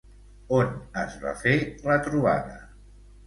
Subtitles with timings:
[0.59, 0.71] On
[1.01, 1.53] es va fer
[1.89, 2.57] la trobada?